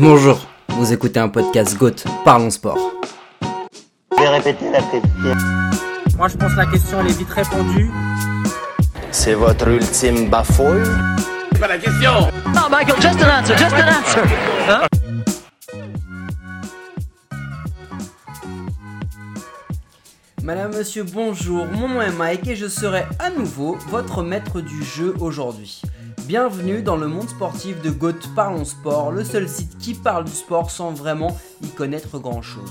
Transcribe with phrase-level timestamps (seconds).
[0.00, 2.78] Bonjour, vous écoutez un podcast GOAT, parlons sport.
[4.16, 5.34] Je vais répéter la question.
[6.16, 7.90] Moi, je pense que la question, elle est vite répondue.
[9.10, 10.84] C'est votre ultime bafouille
[12.54, 14.22] No, Michael, just an answer, just an answer.
[20.44, 24.84] Madame, monsieur, bonjour, mon nom est Mike et je serai à nouveau votre maître du
[24.84, 25.82] jeu aujourd'hui.
[26.28, 30.30] Bienvenue dans le monde sportif de GOAT Parlons Sport, le seul site qui parle du
[30.30, 32.70] sport sans vraiment y connaître grand chose.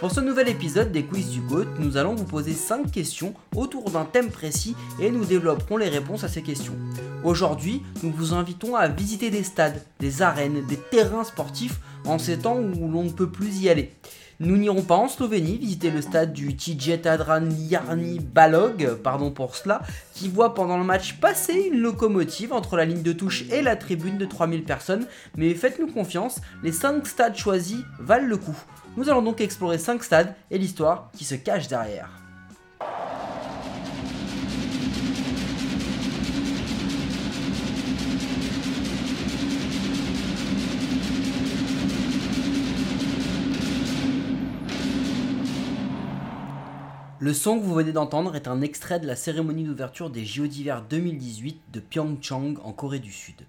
[0.00, 3.92] Pour ce nouvel épisode des quiz du GOAT, nous allons vous poser 5 questions autour
[3.92, 6.74] d'un thème précis et nous développerons les réponses à ces questions.
[7.22, 12.38] Aujourd'hui, nous vous invitons à visiter des stades, des arènes, des terrains sportifs en ces
[12.40, 13.92] temps où l'on ne peut plus y aller.
[14.38, 19.56] Nous n'irons pas en Slovénie visiter le stade du Tijet Adran Jarni Balog, pardon pour
[19.56, 19.80] cela,
[20.12, 23.76] qui voit pendant le match passer une locomotive entre la ligne de touche et la
[23.76, 25.06] tribune de 3000 personnes,
[25.38, 28.58] mais faites-nous confiance, les 5 stades choisis valent le coup.
[28.98, 32.10] Nous allons donc explorer 5 stades et l'histoire qui se cache derrière.
[47.26, 50.46] Le son que vous venez d'entendre est un extrait de la cérémonie d'ouverture des JO
[50.46, 53.42] d'hiver 2018 de Pyeongchang en Corée du Sud.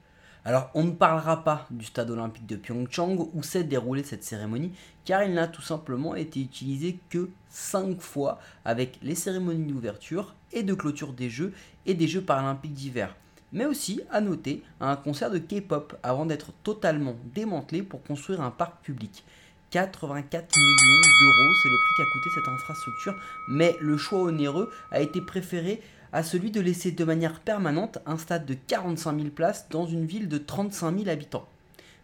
[0.45, 4.71] Alors on ne parlera pas du stade olympique de Pyeongchang où s'est déroulée cette cérémonie
[5.05, 10.63] car il n'a tout simplement été utilisé que 5 fois avec les cérémonies d'ouverture et
[10.63, 11.53] de clôture des Jeux
[11.85, 13.15] et des Jeux paralympiques d'hiver.
[13.53, 18.49] Mais aussi, à noter, un concert de K-pop avant d'être totalement démantelé pour construire un
[18.49, 19.23] parc public.
[19.71, 23.15] 84 millions d'euros, c'est le prix qu'a coûté cette infrastructure,
[23.49, 25.81] mais le choix onéreux a été préféré
[26.13, 30.05] à celui de laisser de manière permanente un stade de 45 000 places dans une
[30.05, 31.47] ville de 35 000 habitants.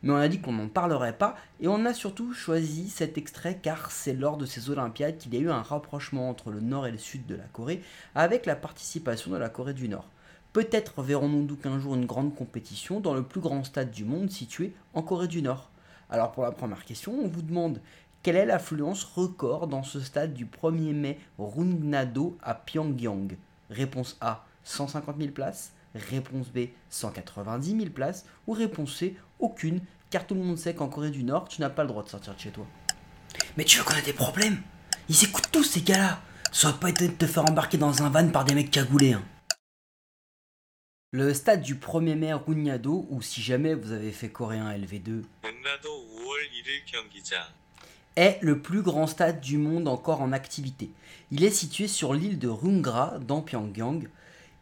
[0.01, 3.59] Mais on a dit qu'on n'en parlerait pas, et on a surtout choisi cet extrait
[3.61, 6.85] car c'est lors de ces Olympiades qu'il y a eu un rapprochement entre le nord
[6.85, 7.81] et le sud de la Corée,
[8.13, 10.09] avec la participation de la Corée du Nord.
[10.51, 14.29] Peut-être verrons-nous donc un jour une grande compétition dans le plus grand stade du monde
[14.29, 15.69] situé en Corée du Nord.
[16.13, 17.81] Alors pour la première question, on vous demande
[18.21, 23.35] quelle est l'affluence record dans ce stade du 1er mai Rungnado à Pyongyang?
[23.71, 29.79] Réponse A 150 000 places, réponse B 190 000 places ou réponse C aucune
[30.11, 32.09] car tout le monde sait qu'en Corée du Nord tu n'as pas le droit de
[32.09, 32.67] sortir de chez toi.
[33.57, 34.61] Mais tu veux qu'on ait des problèmes?
[35.09, 38.09] Ils écoutent tous ces gars-là Ça aurait pas été de te faire embarquer dans un
[38.11, 39.13] van par des mecs cagoulés.
[39.13, 39.23] Hein.
[41.15, 45.23] Le stade du 1er mai Rungnado, ou si jamais vous avez fait coréen LV2,
[45.62, 47.46] 연나도 5월 1일 경기장
[48.16, 50.90] est le plus grand stade du monde encore en activité.
[51.30, 54.08] Il est situé sur l'île de Rungra dans Pyongyang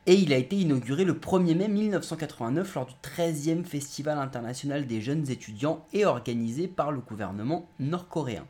[0.04, 5.00] et il a été inauguré le 1er mai 1989 lors du 13e Festival international des
[5.00, 8.46] jeunes étudiants et organisé par le gouvernement nord-coréen.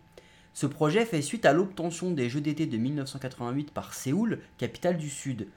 [0.53, 5.11] Ce projet fait suite à l'obtention des Jeux d'été de 1988 par Séoul, capitale du
[5.11, 5.49] Sud.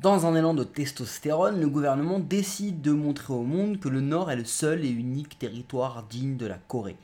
[0.00, 4.30] Dans un élan de testostérone, le gouvernement décide de montrer au monde que le Nord
[4.30, 6.96] est le seul et unique territoire digne de la Corée.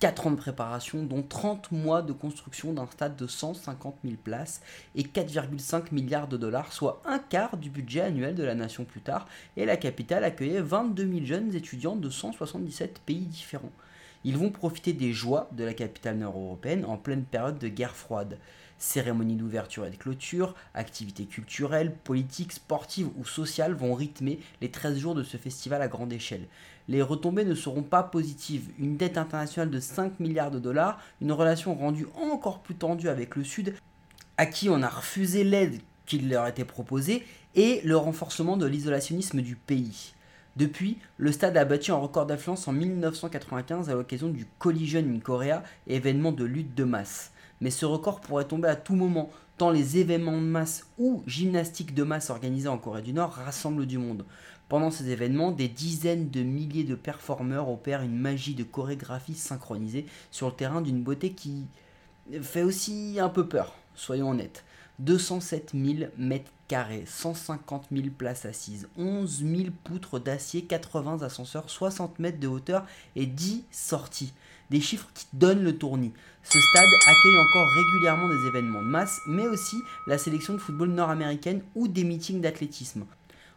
[0.00, 4.60] 4 ans de préparation, dont 30 mois de construction d'un stade de 150 000 places
[4.94, 9.00] et 4,5 milliards de dollars, soit un quart du budget annuel de la nation plus
[9.00, 9.26] tard,
[9.56, 13.72] et la capitale accueillait 22 000 jeunes étudiants de 177 pays différents.
[14.24, 18.36] Ils vont profiter des joies de la capitale nord-européenne en pleine période de guerre froide.
[18.78, 24.98] Cérémonies d'ouverture et de clôture, activités culturelles, politiques, sportives ou sociales vont rythmer les 13
[24.98, 26.46] jours de ce festival à grande échelle.
[26.88, 28.68] Les retombées ne seront pas positives.
[28.78, 33.34] Une dette internationale de 5 milliards de dollars, une relation rendue encore plus tendue avec
[33.34, 33.74] le Sud,
[34.36, 39.40] à qui on a refusé l'aide qui leur était proposée, et le renforcement de l'isolationnisme
[39.40, 40.12] du pays.
[40.56, 45.18] Depuis, le stade a battu un record d'affluence en 1995 à l'occasion du Collision in
[45.20, 47.32] Korea, événement de lutte de masse.
[47.60, 51.94] Mais ce record pourrait tomber à tout moment, tant les événements de masse ou gymnastiques
[51.94, 54.24] de masse organisés en Corée du Nord rassemblent du monde.
[54.68, 60.06] Pendant ces événements, des dizaines de milliers de performeurs opèrent une magie de chorégraphie synchronisée
[60.30, 61.66] sur le terrain d'une beauté qui
[62.42, 64.64] fait aussi un peu peur, soyons honnêtes.
[64.98, 72.18] 207 000 mètres carrés, 150 000 places assises, 11 000 poutres d'acier, 80 ascenseurs, 60
[72.18, 72.84] mètres de hauteur
[73.14, 74.32] et 10 sorties.
[74.70, 76.12] Des chiffres qui donnent le tournis.
[76.42, 79.76] Ce stade accueille encore régulièrement des événements de masse, mais aussi
[80.06, 83.06] la sélection de football nord-américaine ou des meetings d'athlétisme.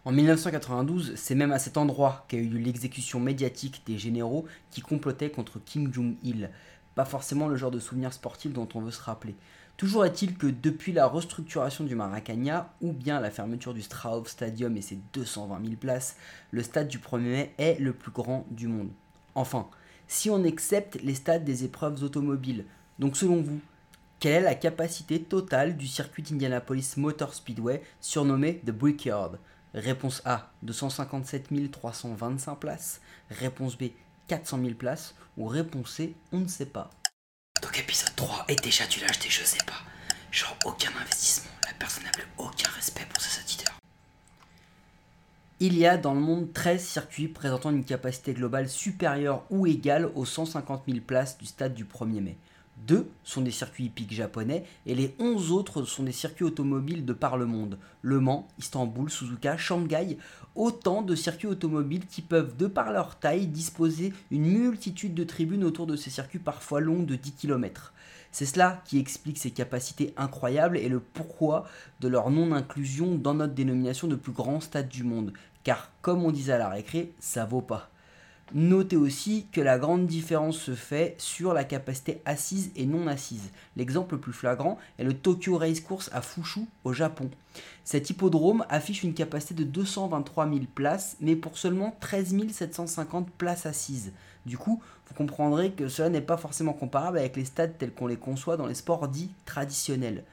[0.06, 4.82] En 1992, c'est même à cet endroit qu'a eu lieu l'exécution médiatique des généraux qui
[4.82, 6.50] complotaient contre Kim Jong-il.
[6.96, 9.36] Pas forcément le genre de souvenir sportif dont on veut se rappeler.
[9.78, 14.76] Toujours est-il que depuis la restructuration du Maracana ou bien la fermeture du Straub Stadium
[14.76, 16.18] et ses 220 000 places,
[16.52, 18.90] le stade du 1er mai est le plus grand du monde.
[19.36, 19.70] Enfin,
[20.10, 22.66] si on accepte les stades des épreuves automobiles.
[22.98, 23.62] Donc selon vous,
[24.20, 29.38] quelle est la capacité totale du circuit d'Indianapolis Motor Speedway surnommé The Brickyard?
[29.74, 33.02] Réponse A, 257 325 places.
[33.30, 33.92] Réponse B,
[34.28, 35.16] 400 000 places.
[35.38, 36.90] Ou réponse C, on ne sait pas.
[37.62, 39.80] Donc épisode 3, et déjà tu l'as acheté, je sais pas.
[40.32, 43.79] Genre aucun investissement, la personne n'a plus aucun respect pour ses auditeurs.
[45.62, 50.10] Il y a dans le monde 13 circuits présentant une capacité globale supérieure ou égale
[50.16, 52.38] aux 150 000 places du stade du 1er mai.
[52.88, 57.12] Deux sont des circuits hippiques japonais et les 11 autres sont des circuits automobiles de
[57.12, 57.78] par le monde.
[58.02, 60.18] Le Mans, Istanbul, Suzuka, Shanghai,
[60.56, 65.66] autant de circuits automobiles qui peuvent, de par leur taille, disposer une multitude de tribunes
[65.66, 67.94] autour de ces circuits parfois longs de 10 km.
[68.32, 71.66] C'est cela qui explique ces capacités incroyables et le pourquoi
[72.00, 75.34] de leur non-inclusion dans notre dénomination de plus grand stade du monde.
[75.64, 77.90] Car, comme on disait à la récré, ça vaut pas.
[78.54, 83.52] Notez aussi que la grande différence se fait sur la capacité assise et non assise.
[83.76, 87.30] L'exemple le plus flagrant est le Tokyo Race Course à Fushu au Japon.
[87.84, 93.68] Cet hippodrome affiche une capacité de 223 000 places, mais pour seulement 13 750 places
[93.68, 94.14] assises.
[94.46, 98.08] Du coup, vous comprendrez que cela n'est pas forcément comparable avec les stades tels qu'on
[98.08, 100.24] les conçoit dans les sports dits traditionnels.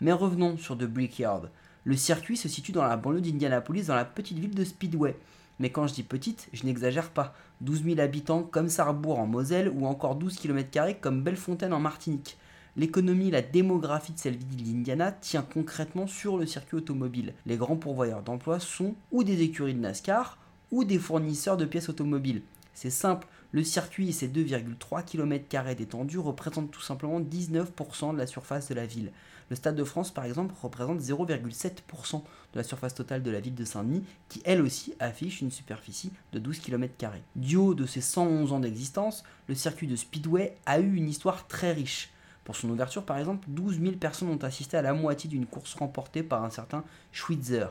[0.00, 1.50] Mais revenons sur The Brickyard.
[1.84, 5.16] Le circuit se situe dans la banlieue d'Indianapolis, dans la petite ville de Speedway.
[5.58, 7.34] Mais quand je dis petite, je n'exagère pas.
[7.62, 12.36] 12 000 habitants comme Sarrebourg en Moselle ou encore 12 km comme Bellefontaine en Martinique.
[12.76, 17.32] L'économie la démographie de cette ville d'Indiana tient concrètement sur le circuit automobile.
[17.46, 20.36] Les grands pourvoyeurs d'emplois sont ou des écuries de NASCAR
[20.70, 22.42] ou des fournisseurs de pièces automobiles.
[22.74, 28.26] C'est simple, le circuit et ses 2,3 km d'étendue représentent tout simplement 19% de la
[28.26, 29.12] surface de la ville.
[29.48, 32.22] Le Stade de France, par exemple, représente 0,7% de
[32.58, 36.38] la surface totale de la ville de Saint-Denis, qui elle aussi affiche une superficie de
[36.38, 36.92] 12 km.
[37.34, 41.46] Du haut de ses 111 ans d'existence, le circuit de Speedway a eu une histoire
[41.46, 42.10] très riche.
[42.44, 45.72] Pour son ouverture, par exemple, 12 000 personnes ont assisté à la moitié d'une course
[45.76, 47.68] remportée par un certain Schweitzer.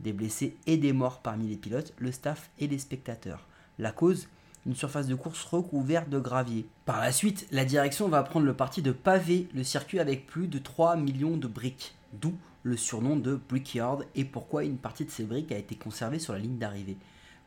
[0.00, 3.46] Des blessés et des morts parmi les pilotes, le staff et les spectateurs.
[3.78, 4.26] La cause
[4.66, 6.66] une surface de course recouverte de gravier.
[6.84, 10.48] Par la suite, la direction va prendre le parti de paver le circuit avec plus
[10.48, 15.10] de 3 millions de briques, d'où le surnom de Brickyard et pourquoi une partie de
[15.10, 16.98] ces briques a été conservée sur la ligne d'arrivée.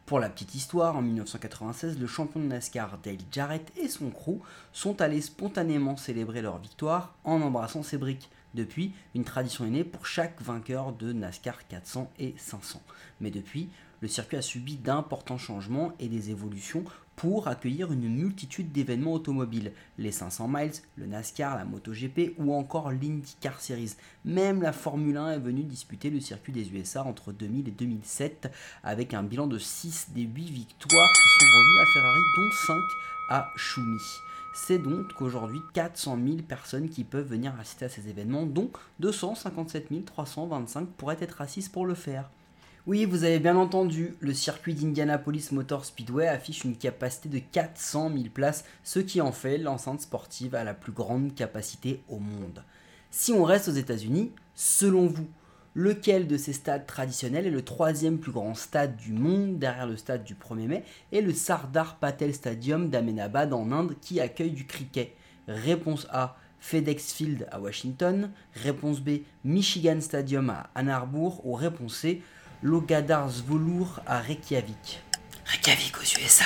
[0.06, 4.42] Pour la petite histoire, en 1996, le champion de NASCAR Dale Jarrett et son crew
[4.74, 8.30] sont allés spontanément célébrer leur victoire en embrassant ces briques.
[8.54, 12.82] Depuis, une tradition est née pour chaque vainqueur de NASCAR 400 et 500.
[13.22, 13.70] Mais depuis,
[14.02, 16.84] le circuit a subi d'importants changements et des évolutions
[17.16, 22.92] pour accueillir une multitude d'événements automobiles, les 500 miles, le NASCAR, la MotoGP ou encore
[22.92, 23.96] l'IndyCar Series.
[24.26, 28.52] Même la Formule 1 est venue disputer le circuit des USA entre 2000 et 2007
[28.84, 32.76] avec un bilan de 6 des 8 victoires qui sont revenues à Ferrari dont 5
[33.30, 34.02] à Schumi.
[34.54, 40.06] C'est donc aujourd'hui 400 000 personnes qui peuvent venir assister à ces événements, dont 257
[40.06, 42.30] 325 pourraient être assises pour le faire.
[42.88, 48.10] Oui, vous avez bien entendu, le circuit d'Indianapolis Motor Speedway affiche une capacité de 400
[48.12, 52.64] 000 places, ce qui en fait l'enceinte sportive à la plus grande capacité au monde.
[53.12, 55.28] Si on reste aux États-Unis, selon vous,
[55.76, 59.96] lequel de ces stades traditionnels est le troisième plus grand stade du monde derrière le
[59.96, 64.66] stade du 1er mai et le Sardar Patel Stadium d'Amenabad en Inde qui accueille du
[64.66, 65.16] cricket?
[65.48, 68.32] Réponse A, FedEx Field à Washington.
[68.56, 71.46] Réponse B, Michigan Stadium à Ann Arbor.
[71.46, 72.22] Ou réponse C,
[72.64, 75.02] Logadars Velour à Reykjavik.
[75.46, 76.46] Reykjavik aux USA,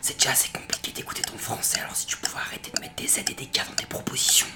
[0.00, 3.08] c'est déjà assez compliqué d'écouter ton français, alors si tu pouvais arrêter de mettre des
[3.08, 4.46] Z et des K dans tes propositions.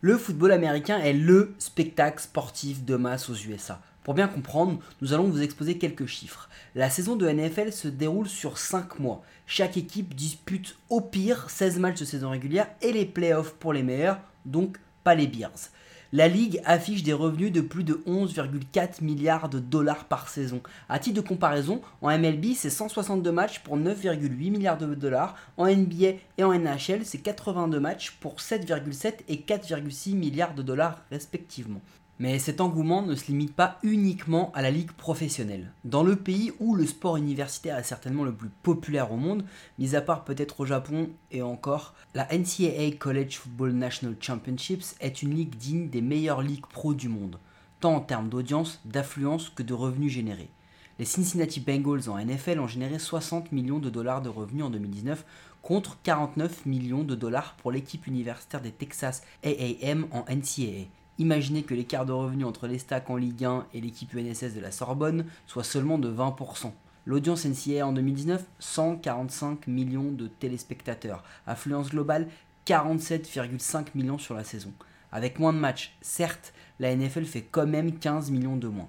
[0.00, 3.82] Le football américain est LE spectacle sportif de masse aux USA.
[4.04, 6.48] Pour bien comprendre, nous allons vous exposer quelques chiffres.
[6.76, 9.24] La saison de NFL se déroule sur 5 mois.
[9.46, 13.82] Chaque équipe dispute au pire 16 matchs de saison régulière et les playoffs pour les
[13.82, 15.70] meilleurs, donc pas les Bears
[16.12, 20.62] la Ligue affiche des revenus de plus de 11,4 milliards de dollars par saison.
[20.88, 25.36] À titre de comparaison, en MLB, c'est 162 matchs pour 9,8 milliards de dollars.
[25.56, 31.02] En NBA et en NHL, c'est 82 matchs pour 7,7 et 4,6 milliards de dollars
[31.10, 31.82] respectivement.
[32.20, 35.70] Mais cet engouement ne se limite pas uniquement à la ligue professionnelle.
[35.84, 39.44] Dans le pays où le sport universitaire est certainement le plus populaire au monde,
[39.78, 45.22] mis à part peut-être au Japon et encore, la NCAA College Football National Championships est
[45.22, 47.38] une ligue digne des meilleures ligues pro du monde,
[47.78, 50.50] tant en termes d'audience, d'affluence que de revenus générés.
[50.98, 55.24] Les Cincinnati Bengals en NFL ont généré 60 millions de dollars de revenus en 2019
[55.62, 60.88] contre 49 millions de dollars pour l'équipe universitaire des Texas AAM en NCAA.
[61.20, 64.60] Imaginez que l'écart de revenus entre les stacks en Ligue 1 et l'équipe UNSS de
[64.60, 66.70] la Sorbonne soit seulement de 20%.
[67.06, 71.24] L'audience NCAA en 2019, 145 millions de téléspectateurs.
[71.48, 72.28] Affluence globale,
[72.66, 74.72] 47,5 millions sur la saison.
[75.10, 78.88] Avec moins de matchs, certes, la NFL fait quand même 15 millions de moins.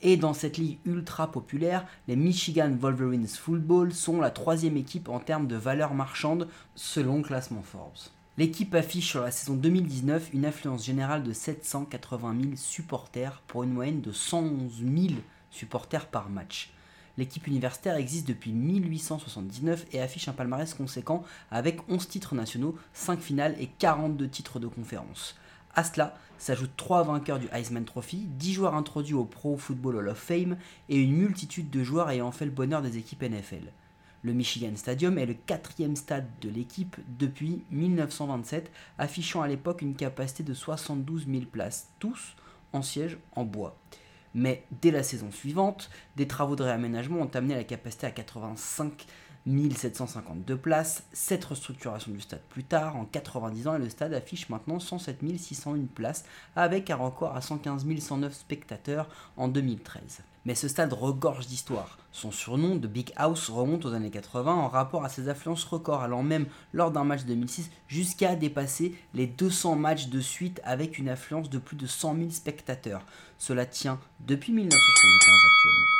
[0.00, 5.20] Et dans cette ligue ultra populaire, les Michigan Wolverines Football sont la troisième équipe en
[5.20, 8.10] termes de valeur marchande selon le classement Forbes.
[8.38, 13.72] L'équipe affiche sur la saison 2019 une affluence générale de 780 000 supporters pour une
[13.72, 16.70] moyenne de 111 000 supporters par match.
[17.16, 23.18] L'équipe universitaire existe depuis 1879 et affiche un palmarès conséquent avec 11 titres nationaux, 5
[23.18, 25.34] finales et 42 titres de conférence.
[25.74, 30.08] À cela s'ajoutent 3 vainqueurs du Heisman Trophy, 10 joueurs introduits au Pro Football Hall
[30.10, 30.56] of Fame
[30.88, 33.72] et une multitude de joueurs ayant fait le bonheur des équipes NFL.
[34.22, 39.94] Le Michigan Stadium est le quatrième stade de l'équipe depuis 1927, affichant à l'époque une
[39.94, 42.34] capacité de 72 000 places, tous
[42.72, 43.78] en siège en bois.
[44.34, 49.06] Mais dès la saison suivante, des travaux de réaménagement ont amené la capacité à 85
[49.48, 54.48] 1752 places, cette restructuration du stade plus tard, en 90 ans, et le stade affiche
[54.48, 56.24] maintenant 107 601 places,
[56.54, 60.20] avec un record à 115 109 spectateurs en 2013.
[60.44, 61.98] Mais ce stade regorge d'histoire.
[62.12, 66.02] Son surnom de Big House remonte aux années 80 en rapport à ses affluences records,
[66.02, 71.08] allant même lors d'un match 2006 jusqu'à dépasser les 200 matchs de suite avec une
[71.08, 73.02] affluence de plus de 100 000 spectateurs.
[73.38, 75.97] Cela tient depuis 1975 actuellement.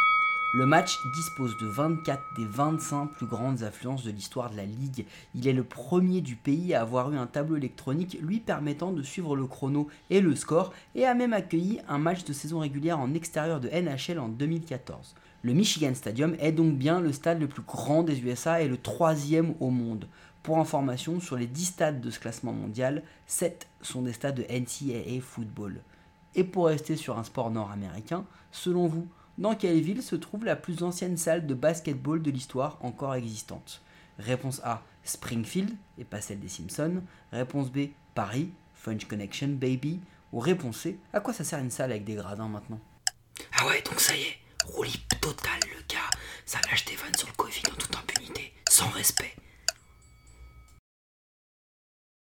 [0.54, 5.04] Le match dispose de 24 des 25 plus grandes affluences de l'histoire de la Ligue.
[5.34, 9.02] Il est le premier du pays à avoir eu un tableau électronique lui permettant de
[9.02, 12.98] suivre le chrono et le score et a même accueilli un match de saison régulière
[12.98, 15.14] en extérieur de NHL en 2014.
[15.42, 18.78] Le Michigan Stadium est donc bien le stade le plus grand des USA et le
[18.78, 20.08] troisième au monde.
[20.42, 24.44] Pour information, sur les 10 stades de ce classement mondial, 7 sont des stades de
[24.44, 25.82] NCAA football.
[26.34, 29.06] Et pour rester sur un sport nord-américain, selon vous,
[29.38, 33.80] dans quelle ville se trouve la plus ancienne salle de basketball de l'histoire encore existante?
[34.18, 37.02] Réponse A, Springfield, et pas celle des Simpsons.
[37.30, 40.00] Réponse B, Paris, French Connection, baby.
[40.32, 42.80] Ou réponse C, à quoi ça sert une salle avec des gradins maintenant?
[43.56, 46.10] Ah ouais, donc ça y est, roulis total le gars.
[46.44, 49.34] Ça lâche des vannes sur le Covid en toute impunité, sans respect.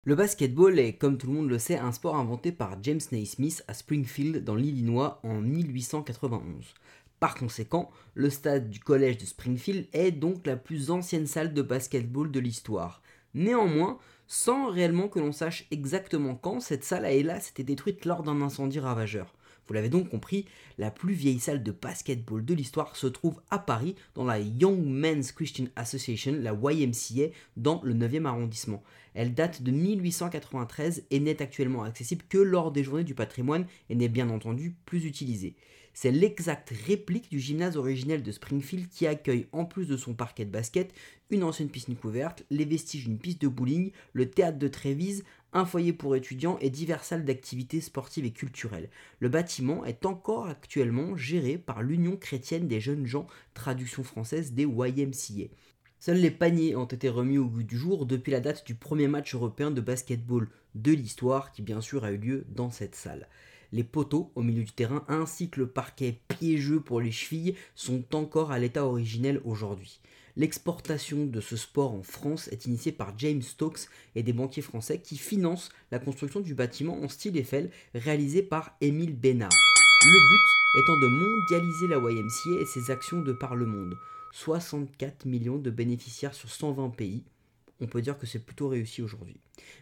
[0.06, 3.64] Le basketball est, comme tout le monde le sait, un sport inventé par James Naismith
[3.68, 6.74] à Springfield dans l'Illinois en 1891.
[7.20, 11.62] Par conséquent, le stade du collège de Springfield est donc la plus ancienne salle de
[11.62, 13.02] basketball de l'histoire.
[13.34, 18.22] Néanmoins, sans réellement que l'on sache exactement quand, cette salle a hélas été détruite lors
[18.22, 19.34] d'un incendie ravageur.
[19.66, 20.44] Vous l'avez donc compris,
[20.76, 24.84] la plus vieille salle de basketball de l'histoire se trouve à Paris dans la Young
[24.84, 28.82] Men's Christian Association, la YMCA, dans le 9e arrondissement.
[29.14, 33.94] Elle date de 1893 et n'est actuellement accessible que lors des journées du patrimoine et
[33.94, 35.56] n'est bien entendu plus utilisée.
[35.94, 40.44] C'est l'exacte réplique du gymnase originel de Springfield qui accueille, en plus de son parquet
[40.44, 40.92] de basket,
[41.30, 45.64] une ancienne piscine couverte, les vestiges d'une piste de bowling, le théâtre de Trévise, un
[45.64, 48.90] foyer pour étudiants et diverses salles d'activités sportives et culturelles.
[49.20, 54.64] Le bâtiment est encore actuellement géré par l'Union chrétienne des jeunes gens, traduction française des
[54.64, 55.48] YMCA.
[56.00, 59.06] Seuls les paniers ont été remis au goût du jour depuis la date du premier
[59.06, 63.28] match européen de basketball de l'histoire qui bien sûr a eu lieu dans cette salle.
[63.74, 68.04] Les poteaux au milieu du terrain ainsi que le parquet piégeux pour les chevilles sont
[68.14, 69.98] encore à l'état originel aujourd'hui.
[70.36, 75.00] L'exportation de ce sport en France est initiée par James Stokes et des banquiers français
[75.00, 79.50] qui financent la construction du bâtiment en style Eiffel réalisé par Émile Bénard.
[80.04, 83.96] Le but étant de mondialiser la YMCA et ses actions de par le monde.
[84.30, 87.24] 64 millions de bénéficiaires sur 120 pays,
[87.84, 89.36] on peut dire que c'est plutôt réussi aujourd'hui.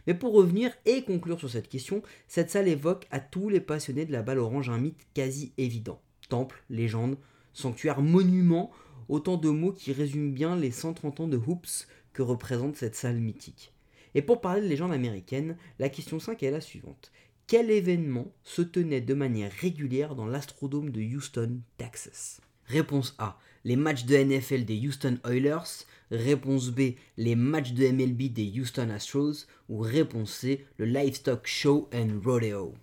[0.07, 4.05] Mais pour revenir et conclure sur cette question, cette salle évoque à tous les passionnés
[4.05, 6.01] de la balle orange un mythe quasi évident.
[6.29, 7.17] Temple, légende,
[7.53, 8.71] sanctuaire, monument,
[9.09, 13.19] autant de mots qui résument bien les 130 ans de hoops que représente cette salle
[13.19, 13.73] mythique.
[14.15, 17.11] Et pour parler de légende américaine, la question 5 est la suivante.
[17.47, 22.41] Quel événement se tenait de manière régulière dans l'astrodome de Houston, Texas?
[22.65, 23.37] Réponse A.
[23.65, 25.85] Les matchs de NFL des Houston Oilers.
[26.11, 29.47] Réponse B, les matchs de MLB des Houston Astros.
[29.69, 32.73] Ou réponse C, le Livestock Show and Rodeo.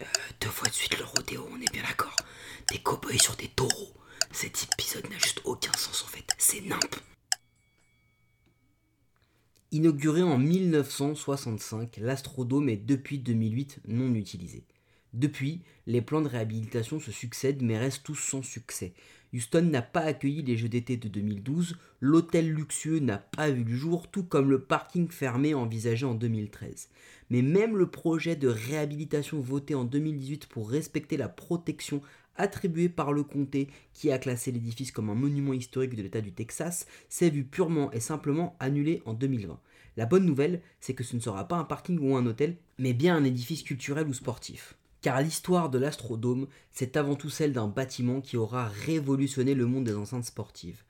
[0.00, 0.04] Euh,
[0.40, 2.16] deux fois de suite le rodéo, on est bien d'accord.
[2.70, 3.94] Des cow-boys sur des taureaux.
[4.30, 6.24] Cet épisode n'a juste aucun sens en fait.
[6.38, 6.96] C'est nimp.
[9.70, 14.64] Inauguré en 1965, l'Astrodome est depuis 2008 non utilisé.
[15.12, 18.94] Depuis, les plans de réhabilitation se succèdent mais restent tous sans succès.
[19.34, 23.74] Houston n'a pas accueilli les Jeux d'été de 2012, l'hôtel luxueux n'a pas vu le
[23.74, 26.88] jour, tout comme le parking fermé envisagé en 2013.
[27.30, 32.00] Mais même le projet de réhabilitation voté en 2018 pour respecter la protection
[32.36, 36.32] attribué par le comté qui a classé l'édifice comme un monument historique de l'État du
[36.32, 39.60] Texas, s'est vu purement et simplement annulé en 2020.
[39.96, 42.92] La bonne nouvelle, c'est que ce ne sera pas un parking ou un hôtel, mais
[42.94, 44.76] bien un édifice culturel ou sportif.
[45.00, 49.84] Car l'histoire de l'Astrodome, c'est avant tout celle d'un bâtiment qui aura révolutionné le monde
[49.84, 50.82] des enceintes sportives.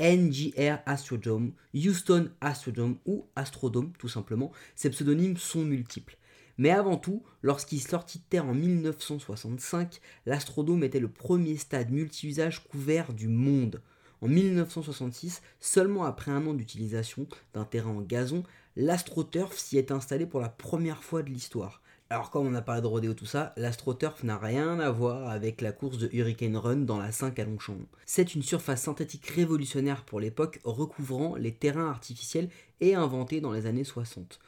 [0.00, 6.16] NGR Astrodome, Houston Astrodome ou Astrodome tout simplement, ces pseudonymes sont multiples.
[6.58, 12.64] Mais avant tout, lorsqu'il sortit de terre en 1965, l'Astrodome était le premier stade multi-usage
[12.64, 13.80] couvert du monde.
[14.22, 18.44] En 1966, seulement après un an d'utilisation d'un terrain en gazon,
[18.76, 21.81] l'AstroTurf s'y est installé pour la première fois de l'histoire.
[22.12, 25.62] Alors comme on a parlé de rodéo tout ça, l'AstroTurf n'a rien à voir avec
[25.62, 27.78] la course de Hurricane Run dans la 5 à Longchamp.
[28.04, 32.50] C'est une surface synthétique révolutionnaire pour l'époque recouvrant les terrains artificiels
[32.82, 34.40] et inventés dans les années 60.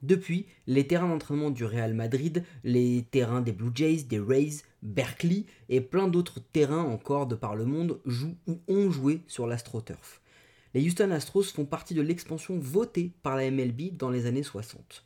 [0.00, 5.44] Depuis, les terrains d'entraînement du Real Madrid, les terrains des Blue Jays, des Rays, Berkeley
[5.68, 10.22] et plein d'autres terrains encore de par le monde jouent ou ont joué sur l'AstroTurf.
[10.72, 15.04] Les Houston Astros font partie de l'expansion votée par la MLB dans les années 60.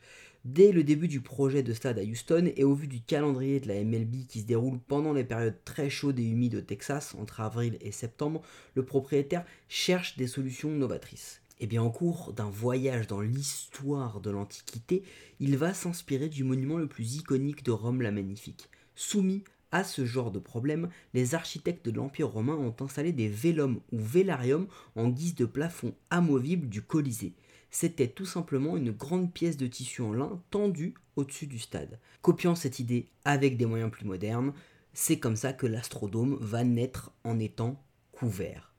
[0.50, 3.68] Dès le début du projet de stade à Houston et au vu du calendrier de
[3.68, 7.42] la MLB qui se déroule pendant les périodes très chaudes et humides au Texas entre
[7.42, 8.40] avril et septembre,
[8.74, 11.42] le propriétaire cherche des solutions novatrices.
[11.60, 15.02] Et bien en cours d'un voyage dans l'histoire de l'Antiquité,
[15.38, 18.70] il va s'inspirer du monument le plus iconique de Rome la Magnifique.
[18.94, 23.80] Soumis à ce genre de problème, les architectes de l'Empire romain ont installé des vélums
[23.92, 27.34] ou vélariums en guise de plafond amovible du Colisée
[27.70, 31.98] c'était tout simplement une grande pièce de tissu en lin tendue au-dessus du stade.
[32.22, 34.52] Copiant cette idée avec des moyens plus modernes,
[34.92, 37.82] c'est comme ça que l'astrodome va naître en étant
[38.12, 38.72] couvert.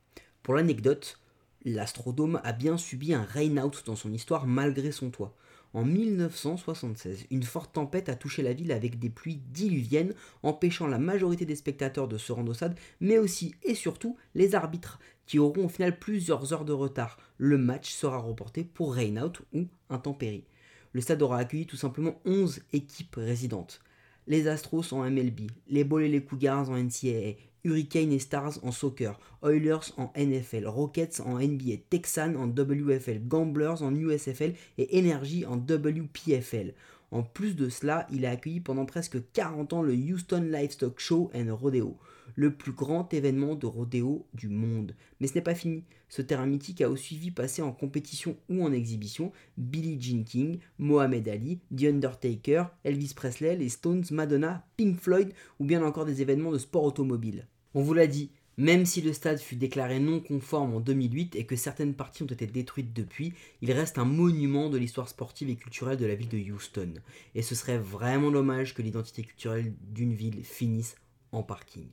[0.44, 1.20] Pour l'anecdote,
[1.66, 5.36] l'astrodome a bien subi un rain-out dans son histoire malgré son toit.
[5.74, 10.98] En 1976, une forte tempête a touché la ville avec des pluies diluviennes, empêchant la
[10.98, 15.38] majorité des spectateurs de se rendre au stade, mais aussi et surtout les arbitres, qui
[15.38, 17.20] auront au final plusieurs heures de retard.
[17.38, 20.46] Le match sera reporté pour rain-out ou intempérie.
[20.94, 23.80] Le stade aura accueilli tout simplement 11 équipes résidentes.
[24.26, 28.72] Les Astros en MLB, les Bulls et les Cougars en NCAA, Hurricane et Stars en
[28.72, 35.46] soccer, Oilers en NFL, Rockets en NBA, Texans en WFL, Gamblers en USFL et Energy
[35.46, 36.74] en WPFL.
[37.12, 41.32] En plus de cela, il a accueilli pendant presque 40 ans le Houston Livestock Show
[41.36, 41.98] and Rodeo,
[42.36, 44.96] le plus grand événement de rodéo du monde.
[45.20, 45.84] Mais ce n'est pas fini.
[46.10, 50.60] Ce terrain mythique a aussi vu passer en compétition ou en exhibition Billie Jean King,
[50.78, 56.22] Mohamed Ali, The Undertaker, Elvis Presley, les Stones, Madonna, Pink Floyd ou bien encore des
[56.22, 57.48] événements de sport automobile.
[57.76, 61.46] On vous l'a dit, même si le stade fut déclaré non conforme en 2008 et
[61.46, 65.56] que certaines parties ont été détruites depuis, il reste un monument de l'histoire sportive et
[65.56, 66.96] culturelle de la ville de Houston.
[67.36, 70.96] Et ce serait vraiment dommage que l'identité culturelle d'une ville finisse
[71.32, 71.88] en parking.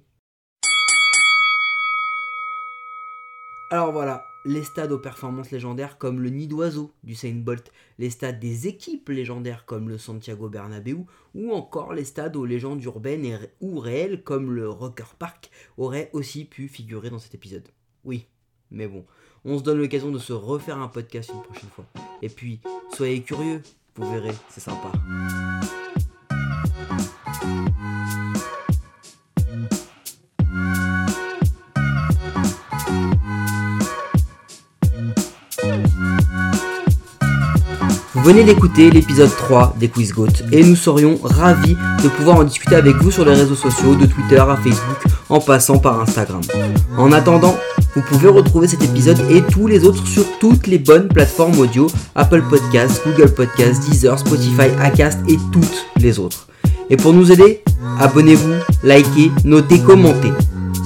[3.69, 8.11] Alors voilà, les stades aux performances légendaires comme le Nid d'Oiseau du Saint Bolt, les
[8.11, 13.41] stades des équipes légendaires comme le Santiago Bernabéu, ou encore les stades aux légendes urbaines
[13.61, 17.69] ou réelles comme le Rocker Park auraient aussi pu figurer dans cet épisode.
[18.05, 18.27] Oui,
[18.71, 19.05] mais bon,
[19.45, 21.87] on se donne l'occasion de se refaire un podcast une prochaine fois.
[22.23, 22.61] Et puis,
[22.95, 23.63] soyez curieux,
[23.97, 24.93] vous verrez, c'est sympa.
[38.27, 42.75] Venez d'écouter l'épisode 3 des Quiz Goat et nous serions ravis de pouvoir en discuter
[42.75, 46.41] avec vous sur les réseaux sociaux, de Twitter à Facebook, en passant par Instagram.
[46.99, 47.57] En attendant,
[47.95, 51.87] vous pouvez retrouver cet épisode et tous les autres sur toutes les bonnes plateformes audio,
[52.17, 56.49] Apple Podcasts, Google Podcasts, Deezer, Spotify, Acast et toutes les autres.
[56.91, 57.63] Et pour nous aider,
[58.01, 60.33] abonnez-vous, likez, notez, commentez.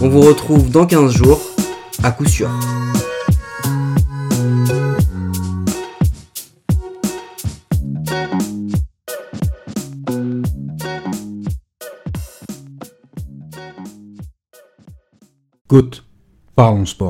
[0.03, 1.41] On vous retrouve dans 15 jours,
[2.03, 2.51] à coup sûr.
[15.71, 16.03] Goûte,
[16.57, 17.09] parlons sport.